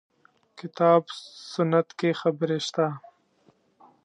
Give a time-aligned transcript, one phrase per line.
[0.59, 1.01] کتاب
[1.53, 2.87] سنت کې خبرې شته.